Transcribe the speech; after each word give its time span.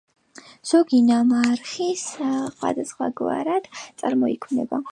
ზოგი 0.69 1.01
ნამარხი 1.09 1.87
სხვაგვარად 2.05 3.69
წარმოიქმნება. 3.83 4.83